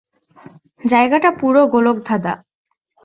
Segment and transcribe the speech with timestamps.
[0.83, 2.33] জায়গাটা পুরো গোলকধাঁধা।